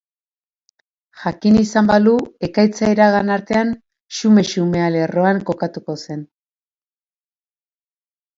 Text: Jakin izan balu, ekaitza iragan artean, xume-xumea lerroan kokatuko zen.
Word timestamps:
Jakin 1.23 1.59
izan 1.63 1.89
balu, 1.91 2.13
ekaitza 2.47 2.89
iragan 2.93 3.29
artean, 3.35 3.75
xume-xumea 4.21 4.89
lerroan 4.97 5.43
kokatuko 5.51 5.99
zen. 6.07 6.25